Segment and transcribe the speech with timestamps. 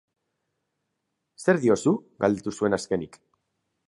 [1.45, 1.93] Zer diozu?,
[2.25, 3.21] galdetu zuen azkenik.